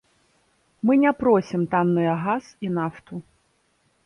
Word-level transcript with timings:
Мы 0.89 0.93
не 1.03 1.11
просім 1.19 1.61
танныя 1.75 2.13
газ 2.25 2.45
і 2.69 2.73
нафту. 2.79 3.13